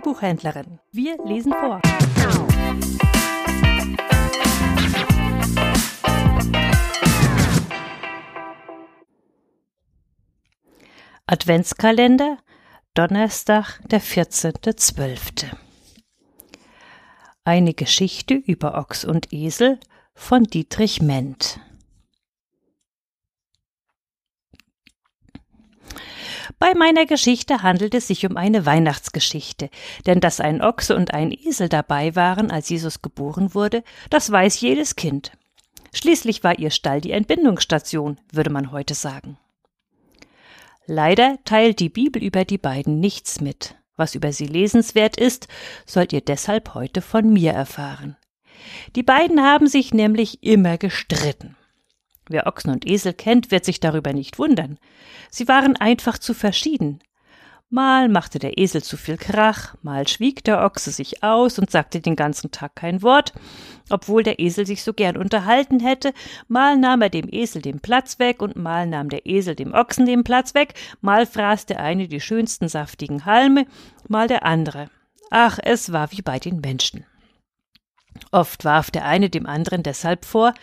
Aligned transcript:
Buchhändlerin. 0.00 0.78
Wir 0.90 1.16
lesen 1.24 1.52
vor. 1.52 1.80
Adventskalender, 11.26 12.38
Donnerstag, 12.94 13.80
der 13.88 14.02
14.12. 14.02 15.46
Eine 17.44 17.74
Geschichte 17.74 18.34
über 18.34 18.76
Ochs 18.78 19.04
und 19.04 19.32
Esel 19.32 19.80
von 20.14 20.44
Dietrich 20.44 21.00
Ment. 21.00 21.58
Bei 26.58 26.74
meiner 26.74 27.06
Geschichte 27.06 27.62
handelt 27.62 27.94
es 27.94 28.06
sich 28.06 28.26
um 28.26 28.36
eine 28.36 28.66
Weihnachtsgeschichte, 28.66 29.70
denn 30.06 30.20
dass 30.20 30.40
ein 30.40 30.62
Ochse 30.62 30.96
und 30.96 31.14
ein 31.14 31.32
Esel 31.32 31.68
dabei 31.68 32.16
waren, 32.16 32.50
als 32.50 32.68
Jesus 32.68 33.02
geboren 33.02 33.54
wurde, 33.54 33.82
das 34.10 34.30
weiß 34.30 34.60
jedes 34.60 34.96
Kind. 34.96 35.32
Schließlich 35.94 36.42
war 36.42 36.58
ihr 36.58 36.70
Stall 36.70 37.00
die 37.00 37.12
Entbindungsstation, 37.12 38.18
würde 38.32 38.50
man 38.50 38.72
heute 38.72 38.94
sagen. 38.94 39.38
Leider 40.86 41.38
teilt 41.44 41.78
die 41.80 41.90
Bibel 41.90 42.22
über 42.22 42.44
die 42.44 42.58
beiden 42.58 42.98
nichts 42.98 43.40
mit. 43.40 43.76
Was 43.96 44.14
über 44.14 44.32
sie 44.32 44.46
lesenswert 44.46 45.16
ist, 45.16 45.48
sollt 45.86 46.12
ihr 46.12 46.22
deshalb 46.22 46.74
heute 46.74 47.02
von 47.02 47.32
mir 47.32 47.52
erfahren. 47.52 48.16
Die 48.96 49.02
beiden 49.02 49.42
haben 49.42 49.66
sich 49.66 49.92
nämlich 49.92 50.42
immer 50.42 50.78
gestritten. 50.78 51.56
Wer 52.32 52.46
Ochsen 52.46 52.70
und 52.72 52.88
Esel 52.88 53.12
kennt, 53.12 53.50
wird 53.50 53.66
sich 53.66 53.78
darüber 53.78 54.14
nicht 54.14 54.38
wundern. 54.38 54.78
Sie 55.30 55.48
waren 55.48 55.76
einfach 55.76 56.16
zu 56.16 56.32
verschieden. 56.32 57.00
Mal 57.68 58.08
machte 58.08 58.38
der 58.38 58.58
Esel 58.58 58.82
zu 58.82 58.96
viel 58.96 59.16
Krach, 59.16 59.74
mal 59.82 60.06
schwieg 60.08 60.44
der 60.44 60.62
Ochse 60.62 60.90
sich 60.90 61.22
aus 61.22 61.58
und 61.58 61.70
sagte 61.70 62.00
den 62.00 62.16
ganzen 62.16 62.50
Tag 62.50 62.74
kein 62.74 63.00
Wort, 63.02 63.32
obwohl 63.88 64.22
der 64.22 64.40
Esel 64.40 64.66
sich 64.66 64.82
so 64.82 64.92
gern 64.92 65.16
unterhalten 65.16 65.80
hätte, 65.80 66.12
mal 66.48 66.76
nahm 66.76 67.00
er 67.00 67.08
dem 67.10 67.28
Esel 67.30 67.62
den 67.62 67.80
Platz 67.80 68.18
weg 68.18 68.42
und 68.42 68.56
mal 68.56 68.86
nahm 68.86 69.08
der 69.08 69.26
Esel 69.26 69.54
dem 69.54 69.72
Ochsen 69.72 70.04
den 70.04 70.24
Platz 70.24 70.54
weg, 70.54 70.74
mal 71.00 71.24
fraß 71.24 71.64
der 71.66 71.80
eine 71.80 72.08
die 72.08 72.20
schönsten 72.20 72.68
saftigen 72.68 73.24
Halme, 73.24 73.66
mal 74.06 74.28
der 74.28 74.44
andere. 74.44 74.90
Ach, 75.30 75.58
es 75.62 75.92
war 75.92 76.12
wie 76.12 76.22
bei 76.22 76.38
den 76.38 76.60
Menschen. 76.60 77.06
Oft 78.30 78.64
warf 78.64 78.90
der 78.90 79.04
eine 79.04 79.30
dem 79.30 79.46
anderen 79.46 79.82
deshalb 79.82 80.24
vor, 80.24 80.54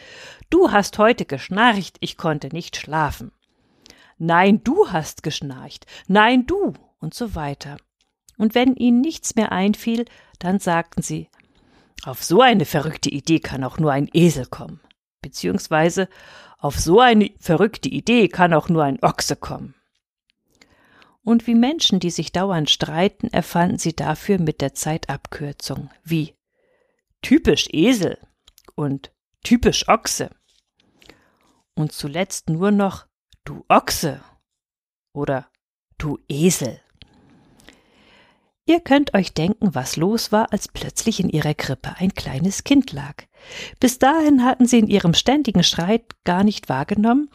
du 0.49 0.71
hast 0.71 0.97
heute 0.97 1.25
geschnarcht, 1.25 1.97
ich 1.99 2.17
konnte 2.17 2.47
nicht 2.47 2.77
schlafen. 2.77 3.31
Nein, 4.17 4.63
du 4.63 4.89
hast 4.91 5.23
geschnarcht, 5.23 5.85
nein, 6.07 6.45
du, 6.45 6.73
und 6.99 7.13
so 7.13 7.35
weiter. 7.35 7.77
Und 8.37 8.55
wenn 8.55 8.75
ihnen 8.75 9.01
nichts 9.01 9.35
mehr 9.35 9.51
einfiel, 9.51 10.05
dann 10.39 10.59
sagten 10.59 11.01
sie, 11.01 11.29
auf 12.03 12.23
so 12.23 12.41
eine 12.41 12.65
verrückte 12.65 13.09
Idee 13.09 13.39
kann 13.39 13.63
auch 13.63 13.77
nur 13.77 13.91
ein 13.91 14.09
Esel 14.13 14.45
kommen, 14.45 14.79
beziehungsweise 15.21 16.07
auf 16.57 16.79
so 16.79 16.99
eine 16.99 17.31
verrückte 17.39 17.89
Idee 17.89 18.27
kann 18.27 18.53
auch 18.53 18.69
nur 18.69 18.83
ein 18.83 19.01
Ochse 19.01 19.35
kommen. 19.35 19.75
Und 21.23 21.47
wie 21.47 21.55
Menschen, 21.55 21.99
die 21.99 22.09
sich 22.09 22.31
dauernd 22.31 22.69
streiten, 22.69 23.27
erfanden 23.27 23.77
sie 23.77 23.95
dafür 23.95 24.39
mit 24.39 24.61
der 24.61 24.73
Zeit 24.73 25.09
Abkürzung, 25.09 25.89
wie 26.03 26.35
typisch 27.21 27.67
Esel 27.71 28.17
und 28.75 29.11
typisch 29.43 29.87
Ochse. 29.87 30.29
Und 31.75 31.91
zuletzt 31.91 32.49
nur 32.49 32.71
noch 32.71 33.05
du 33.45 33.63
Ochse 33.67 34.21
oder 35.13 35.49
du 35.97 36.19
Esel. 36.27 36.81
Ihr 38.65 38.81
könnt 38.81 39.15
euch 39.15 39.33
denken, 39.33 39.73
was 39.73 39.95
los 39.95 40.31
war, 40.31 40.53
als 40.53 40.67
plötzlich 40.67 41.19
in 41.19 41.29
ihrer 41.29 41.55
Krippe 41.55 41.95
ein 41.97 42.13
kleines 42.13 42.63
Kind 42.63 42.91
lag. 42.91 43.15
Bis 43.79 43.97
dahin 43.97 44.43
hatten 44.43 44.67
sie 44.67 44.77
in 44.77 44.87
ihrem 44.87 45.15
ständigen 45.15 45.63
Streit 45.63 46.03
gar 46.23 46.43
nicht 46.43 46.69
wahrgenommen, 46.69 47.31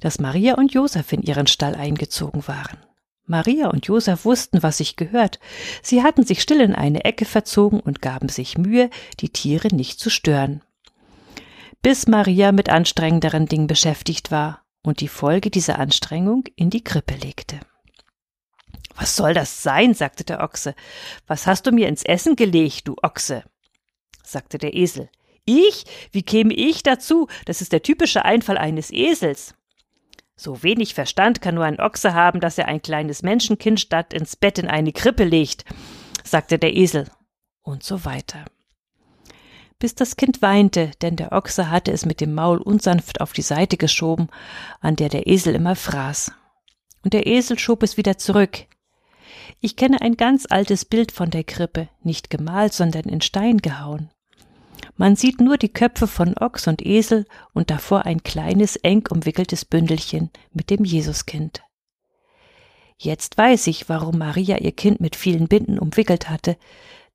dass 0.00 0.20
Maria 0.20 0.54
und 0.54 0.72
Josef 0.72 1.12
in 1.12 1.20
ihren 1.20 1.46
Stall 1.46 1.74
eingezogen 1.74 2.48
waren. 2.48 2.78
Maria 3.26 3.68
und 3.68 3.86
Josef 3.86 4.24
wussten, 4.24 4.62
was 4.62 4.78
sich 4.78 4.96
gehört. 4.96 5.38
Sie 5.82 6.02
hatten 6.02 6.24
sich 6.24 6.42
still 6.42 6.60
in 6.60 6.74
eine 6.74 7.04
Ecke 7.04 7.24
verzogen 7.24 7.80
und 7.80 8.02
gaben 8.02 8.28
sich 8.28 8.58
Mühe, 8.58 8.90
die 9.20 9.28
Tiere 9.28 9.68
nicht 9.68 10.00
zu 10.00 10.10
stören. 10.10 10.62
Bis 11.82 12.06
Maria 12.06 12.52
mit 12.52 12.68
anstrengenderen 12.68 13.46
Dingen 13.46 13.66
beschäftigt 13.66 14.30
war 14.30 14.64
und 14.82 15.00
die 15.00 15.08
Folge 15.08 15.50
dieser 15.50 15.78
Anstrengung 15.78 16.44
in 16.56 16.70
die 16.70 16.84
Krippe 16.84 17.14
legte. 17.14 17.60
Was 18.96 19.16
soll 19.16 19.32
das 19.32 19.62
sein? 19.62 19.94
sagte 19.94 20.24
der 20.24 20.40
Ochse. 20.40 20.74
Was 21.26 21.46
hast 21.46 21.66
du 21.66 21.72
mir 21.72 21.88
ins 21.88 22.02
Essen 22.02 22.36
gelegt, 22.36 22.88
du 22.88 22.96
Ochse? 23.02 23.44
sagte 24.22 24.58
der 24.58 24.74
Esel. 24.74 25.08
Ich? 25.46 25.84
Wie 26.12 26.22
käme 26.22 26.52
ich 26.52 26.82
dazu? 26.82 27.26
Das 27.46 27.62
ist 27.62 27.72
der 27.72 27.82
typische 27.82 28.24
Einfall 28.24 28.58
eines 28.58 28.90
Esels. 28.92 29.54
So 30.40 30.62
wenig 30.62 30.94
Verstand 30.94 31.42
kann 31.42 31.56
nur 31.56 31.64
ein 31.64 31.80
Ochse 31.80 32.14
haben, 32.14 32.40
dass 32.40 32.56
er 32.56 32.66
ein 32.66 32.80
kleines 32.80 33.22
Menschenkind 33.22 33.78
statt 33.78 34.14
ins 34.14 34.36
Bett 34.36 34.58
in 34.58 34.68
eine 34.68 34.90
Krippe 34.90 35.24
legt, 35.24 35.66
sagte 36.24 36.58
der 36.58 36.74
Esel. 36.74 37.10
Und 37.60 37.82
so 37.82 38.06
weiter. 38.06 38.46
Bis 39.78 39.94
das 39.94 40.16
Kind 40.16 40.40
weinte, 40.40 40.92
denn 41.02 41.16
der 41.16 41.32
Ochse 41.32 41.68
hatte 41.68 41.92
es 41.92 42.06
mit 42.06 42.22
dem 42.22 42.32
Maul 42.32 42.56
unsanft 42.56 43.20
auf 43.20 43.34
die 43.34 43.42
Seite 43.42 43.76
geschoben, 43.76 44.28
an 44.80 44.96
der 44.96 45.10
der 45.10 45.26
Esel 45.26 45.54
immer 45.54 45.76
fraß. 45.76 46.32
Und 47.04 47.12
der 47.12 47.26
Esel 47.26 47.58
schob 47.58 47.82
es 47.82 47.98
wieder 47.98 48.16
zurück, 48.16 48.64
ich 49.60 49.76
kenne 49.76 50.00
ein 50.00 50.16
ganz 50.16 50.46
altes 50.48 50.86
Bild 50.86 51.12
von 51.12 51.28
der 51.28 51.44
Krippe, 51.44 51.90
nicht 52.02 52.30
gemalt, 52.30 52.72
sondern 52.72 53.04
in 53.04 53.20
Stein 53.20 53.58
gehauen. 53.58 54.10
Man 55.00 55.16
sieht 55.16 55.40
nur 55.40 55.56
die 55.56 55.72
Köpfe 55.72 56.06
von 56.06 56.36
Ochs 56.36 56.68
und 56.68 56.84
Esel 56.84 57.24
und 57.54 57.70
davor 57.70 58.04
ein 58.04 58.22
kleines, 58.22 58.76
eng 58.76 59.08
umwickeltes 59.08 59.64
Bündelchen 59.64 60.28
mit 60.52 60.68
dem 60.68 60.84
Jesuskind. 60.84 61.62
Jetzt 62.98 63.38
weiß 63.38 63.68
ich, 63.68 63.88
warum 63.88 64.18
Maria 64.18 64.58
ihr 64.58 64.72
Kind 64.72 65.00
mit 65.00 65.16
vielen 65.16 65.48
Binden 65.48 65.78
umwickelt 65.78 66.28
hatte, 66.28 66.58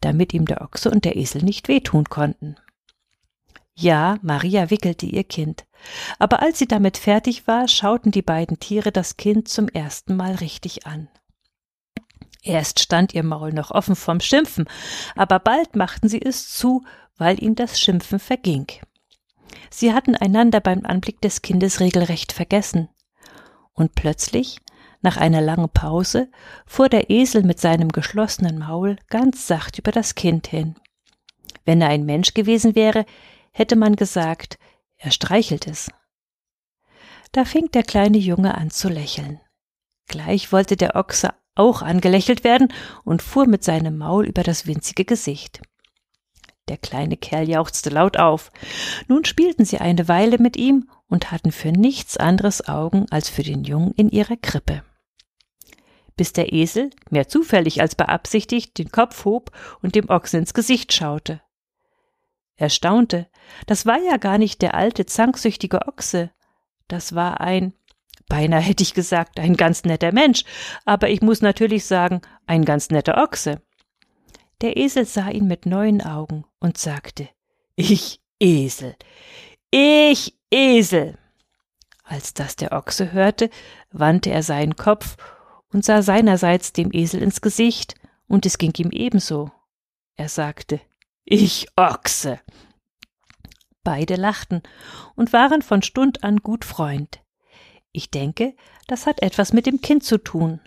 damit 0.02 0.34
ihm 0.34 0.48
der 0.48 0.62
Ochse 0.62 0.90
und 0.90 1.06
der 1.06 1.16
Esel 1.16 1.44
nicht 1.44 1.68
wehtun 1.68 2.06
konnten. 2.06 2.56
Ja, 3.76 4.18
Maria 4.24 4.72
wickelte 4.72 5.06
ihr 5.06 5.24
Kind, 5.24 5.68
aber 6.18 6.42
als 6.42 6.58
sie 6.58 6.68
damit 6.68 6.98
fertig 6.98 7.46
war, 7.46 7.68
schauten 7.68 8.12
die 8.12 8.24
beiden 8.24 8.58
Tiere 8.58 8.92
das 8.92 9.16
Kind 9.16 9.48
zum 9.48 9.68
ersten 9.68 10.16
Mal 10.16 10.34
richtig 10.34 10.88
an. 10.88 11.08
Erst 12.42 12.80
stand 12.80 13.14
ihr 13.14 13.24
Maul 13.24 13.54
noch 13.54 13.70
offen 13.70 13.96
vom 13.96 14.20
Schimpfen, 14.20 14.66
aber 15.16 15.40
bald 15.40 15.76
machten 15.76 16.10
sie 16.10 16.22
es 16.22 16.52
zu, 16.52 16.84
weil 17.18 17.42
ihnen 17.42 17.56
das 17.56 17.80
Schimpfen 17.80 18.20
verging. 18.20 18.68
Sie 19.70 19.94
hatten 19.94 20.16
einander 20.16 20.60
beim 20.60 20.86
Anblick 20.86 21.22
des 21.22 21.42
Kindes 21.42 21.80
regelrecht 21.80 22.32
vergessen. 22.32 22.90
Und 23.74 23.96
plötzlich, 23.96 24.60
nach 25.02 25.18
einer 25.18 25.42
langen 25.42 25.70
Pause, 25.70 26.30
fuhr 26.66 26.90
der 26.90 27.10
Esel 27.10 27.44
mit 27.44 27.60
seinem 27.60 27.90
geschlossenen 27.90 28.58
Maul 28.60 28.98
ganz 29.10 29.48
sacht 29.48 29.78
über 29.80 29.92
das 29.92 30.16
Kind 30.16 30.48
hin. 30.48 30.76
Wenn 31.66 31.82
er 31.82 31.90
ein 31.90 32.06
Mensch 32.06 32.34
gewesen 32.34 32.76
wäre, 32.76 33.06
hätte 33.52 33.76
man 33.76 33.96
gesagt, 33.96 34.58
er 34.98 35.12
streichelt 35.12 35.68
es. 35.68 35.90
Da 37.32 37.44
fing 37.44 37.70
der 37.72 37.84
kleine 37.84 38.18
Junge 38.18 38.56
an 38.56 38.70
zu 38.70 38.88
lächeln. 38.88 39.42
Gleich 40.08 40.52
wollte 40.52 40.78
der 40.78 40.96
Ochse 40.96 41.34
auch 41.56 41.82
angelächelt 41.82 42.44
werden 42.44 42.72
und 43.04 43.22
fuhr 43.22 43.48
mit 43.48 43.64
seinem 43.64 43.98
Maul 43.98 44.26
über 44.26 44.44
das 44.44 44.68
winzige 44.68 45.06
Gesicht. 45.06 45.62
Der 46.68 46.78
kleine 46.78 47.16
Kerl 47.16 47.48
jauchzte 47.48 47.90
laut 47.90 48.18
auf. 48.18 48.52
Nun 49.08 49.24
spielten 49.24 49.66
sie 49.66 49.78
eine 49.78 50.08
Weile 50.08 50.40
mit 50.40 50.58
ihm 50.58 50.90
und 51.08 51.32
hatten 51.32 51.52
für 51.52 51.72
nichts 51.72 52.18
anderes 52.18 52.68
Augen 52.68 53.06
als 53.12 53.30
für 53.30 53.44
den 53.44 53.64
Jungen 53.64 53.92
in 53.94 54.10
ihrer 54.10 54.38
Krippe. 54.38 54.84
Bis 56.18 56.34
der 56.34 56.54
Esel, 56.54 56.90
mehr 57.10 57.28
zufällig 57.28 57.82
als 57.82 57.96
beabsichtigt, 57.96 58.78
den 58.78 58.90
Kopf 58.90 59.26
hob 59.26 59.52
und 59.82 59.96
dem 59.96 60.10
Ochsen 60.10 60.40
ins 60.40 60.54
Gesicht 60.54 60.94
schaute. 60.94 61.42
Er 62.56 62.70
staunte, 62.70 63.28
das 63.68 63.86
war 63.86 64.00
ja 64.00 64.18
gar 64.18 64.38
nicht 64.38 64.62
der 64.62 64.76
alte, 64.76 65.06
zanksüchtige 65.06 65.88
Ochse, 65.88 66.32
das 66.88 67.16
war 67.16 67.42
ein 67.42 67.74
Beinahe 68.28 68.62
hätte 68.62 68.82
ich 68.82 68.94
gesagt, 68.94 69.40
ein 69.40 69.56
ganz 69.56 69.84
netter 69.84 70.12
Mensch, 70.12 70.46
aber 70.84 71.10
ich 71.10 71.22
muss 71.22 71.42
natürlich 71.42 71.86
sagen, 71.86 72.22
ein 72.48 72.66
ganz 72.66 72.90
netter 72.90 73.18
Ochse. 73.22 73.62
Der 74.62 74.78
Esel 74.78 75.06
sah 75.06 75.30
ihn 75.30 75.48
mit 75.48 75.66
neuen 75.66 76.02
Augen 76.02 76.46
und 76.60 76.78
sagte, 76.78 77.28
Ich 77.76 78.22
Esel, 78.40 78.96
ich 79.70 80.36
Esel. 80.50 81.18
Als 82.04 82.34
das 82.34 82.56
der 82.56 82.72
Ochse 82.72 83.12
hörte, 83.12 83.50
wandte 83.92 84.30
er 84.30 84.44
seinen 84.44 84.76
Kopf 84.76 85.18
und 85.72 85.84
sah 85.84 86.02
seinerseits 86.02 86.72
dem 86.72 86.92
Esel 86.94 87.22
ins 87.22 87.42
Gesicht, 87.42 87.96
und 88.28 88.46
es 88.46 88.58
ging 88.58 88.74
ihm 88.78 88.92
ebenso. 88.92 89.52
Er 90.16 90.30
sagte, 90.30 90.80
Ich 91.26 91.68
Ochse. 91.76 92.40
Beide 93.84 94.16
lachten 94.16 94.64
und 95.16 95.34
waren 95.34 95.62
von 95.62 95.82
Stund 95.82 96.24
an 96.24 96.38
gut 96.38 96.66
Freund. 96.66 97.20
Ich 97.92 98.10
denke, 98.10 98.56
das 98.88 99.06
hat 99.06 99.22
etwas 99.22 99.54
mit 99.54 99.66
dem 99.66 99.82
Kind 99.82 100.04
zu 100.04 100.18
tun. 100.18 100.60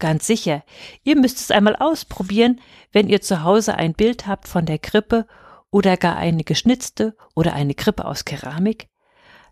Ganz 0.00 0.26
sicher. 0.26 0.64
Ihr 1.04 1.14
müsst 1.14 1.38
es 1.38 1.50
einmal 1.50 1.76
ausprobieren, 1.76 2.60
wenn 2.90 3.08
ihr 3.08 3.20
zu 3.20 3.44
Hause 3.44 3.74
ein 3.76 3.92
Bild 3.92 4.26
habt 4.26 4.48
von 4.48 4.66
der 4.66 4.78
Krippe 4.78 5.28
oder 5.70 5.96
gar 5.96 6.16
eine 6.16 6.42
geschnitzte 6.42 7.16
oder 7.36 7.52
eine 7.52 7.74
Krippe 7.74 8.06
aus 8.06 8.24
Keramik. 8.24 8.88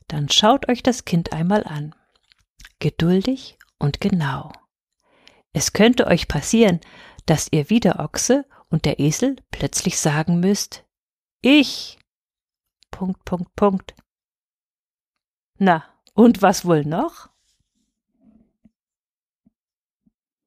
Dann 0.08 0.30
schaut 0.30 0.68
euch 0.68 0.82
das 0.82 1.04
Kind 1.04 1.32
einmal 1.34 1.64
an. 1.64 1.94
Geduldig 2.80 3.58
und 3.78 4.00
genau. 4.00 4.50
Es 5.52 5.74
könnte 5.74 6.06
euch 6.06 6.28
passieren, 6.28 6.80
dass 7.26 7.48
ihr 7.52 7.68
wie 7.68 7.80
der 7.80 8.00
Ochse 8.00 8.46
und 8.70 8.86
der 8.86 8.98
Esel 8.98 9.36
plötzlich 9.50 9.98
sagen 9.98 10.40
müsst, 10.40 10.84
ich. 11.42 11.98
Punkt, 12.90 13.22
Punkt, 13.26 13.54
Punkt. 13.54 13.94
Na, 15.58 15.84
und 16.14 16.40
was 16.40 16.64
wohl 16.64 16.84
noch? 16.84 17.28